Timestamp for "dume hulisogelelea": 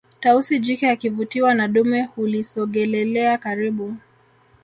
1.67-3.37